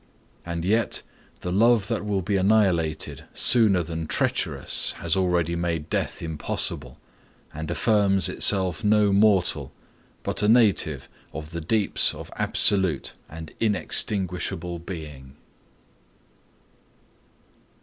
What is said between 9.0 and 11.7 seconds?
mortal but a native of the